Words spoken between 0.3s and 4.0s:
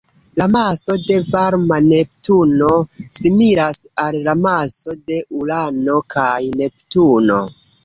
La maso de varma Neptuno similas